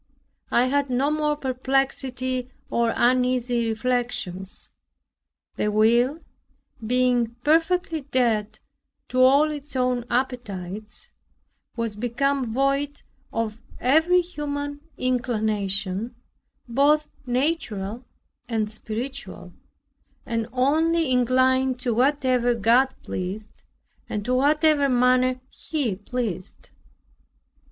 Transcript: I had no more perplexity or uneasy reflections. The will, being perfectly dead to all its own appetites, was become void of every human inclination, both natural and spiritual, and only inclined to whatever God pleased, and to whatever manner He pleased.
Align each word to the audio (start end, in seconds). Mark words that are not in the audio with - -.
I 0.49 0.65
had 0.65 0.89
no 0.89 1.11
more 1.11 1.35
perplexity 1.37 2.49
or 2.71 2.91
uneasy 2.95 3.69
reflections. 3.69 4.67
The 5.57 5.69
will, 5.71 6.21
being 6.83 7.35
perfectly 7.43 8.01
dead 8.01 8.57
to 9.09 9.21
all 9.21 9.51
its 9.51 9.75
own 9.75 10.05
appetites, 10.09 11.11
was 11.75 11.95
become 11.95 12.51
void 12.51 13.03
of 13.31 13.59
every 13.79 14.21
human 14.21 14.79
inclination, 14.97 16.15
both 16.67 17.07
natural 17.27 18.03
and 18.49 18.71
spiritual, 18.71 19.53
and 20.25 20.47
only 20.51 21.11
inclined 21.11 21.79
to 21.81 21.93
whatever 21.93 22.55
God 22.55 22.91
pleased, 23.03 23.51
and 24.09 24.25
to 24.25 24.33
whatever 24.33 24.89
manner 24.89 25.39
He 25.51 25.95
pleased. 25.95 26.71